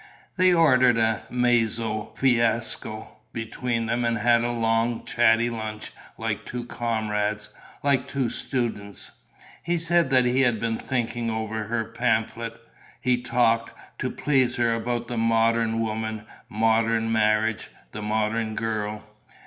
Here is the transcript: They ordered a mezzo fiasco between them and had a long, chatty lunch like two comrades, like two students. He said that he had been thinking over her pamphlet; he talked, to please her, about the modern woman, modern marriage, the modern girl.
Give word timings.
They 0.35 0.51
ordered 0.51 0.97
a 0.97 1.25
mezzo 1.29 2.11
fiasco 2.17 3.17
between 3.33 3.85
them 3.85 4.03
and 4.03 4.17
had 4.17 4.43
a 4.43 4.49
long, 4.51 5.05
chatty 5.05 5.51
lunch 5.51 5.91
like 6.17 6.43
two 6.43 6.65
comrades, 6.65 7.49
like 7.83 8.07
two 8.07 8.31
students. 8.31 9.11
He 9.61 9.77
said 9.77 10.09
that 10.09 10.25
he 10.25 10.41
had 10.41 10.59
been 10.59 10.77
thinking 10.79 11.29
over 11.29 11.65
her 11.65 11.83
pamphlet; 11.85 12.59
he 12.99 13.21
talked, 13.21 13.73
to 13.99 14.09
please 14.09 14.55
her, 14.55 14.73
about 14.73 15.07
the 15.07 15.17
modern 15.19 15.81
woman, 15.81 16.25
modern 16.49 17.11
marriage, 17.11 17.69
the 17.91 18.01
modern 18.01 18.55
girl. 18.55 19.03